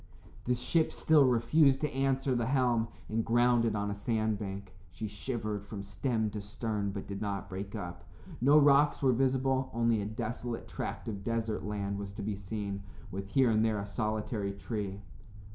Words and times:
The 0.45 0.55
ship 0.55 0.91
still 0.91 1.25
refused 1.25 1.79
to 1.81 1.91
answer 1.93 2.33
the 2.33 2.47
helm 2.47 2.87
and 3.07 3.23
grounded 3.23 3.75
on 3.75 3.91
a 3.91 3.93
sandbank. 3.93 4.73
She 4.89 5.07
shivered 5.07 5.63
from 5.63 5.83
stem 5.83 6.31
to 6.31 6.41
stern 6.41 6.89
but 6.89 7.05
did 7.05 7.21
not 7.21 7.47
break 7.47 7.75
up. 7.75 8.03
No 8.41 8.57
rocks 8.57 9.03
were 9.03 9.13
visible, 9.13 9.69
only 9.75 10.01
a 10.01 10.07
desolate 10.07 10.67
tract 10.67 11.07
of 11.07 11.23
desert 11.23 11.63
land 11.65 11.99
was 11.99 12.13
to 12.13 12.23
be 12.23 12.35
seen, 12.35 12.81
with 13.11 13.27
here 13.29 13.51
and 13.51 13.63
there 13.63 13.77
a 13.77 13.85
solitary 13.85 14.53
tree. 14.53 15.03